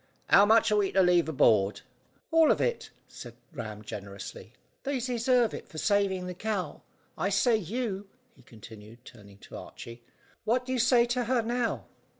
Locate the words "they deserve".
4.81-5.53